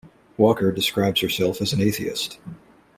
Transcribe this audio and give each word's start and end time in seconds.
Walker 0.35 0.71
describes 0.71 1.21
herself 1.21 1.61
as 1.61 1.73
an 1.73 1.79
atheist. 1.81 2.39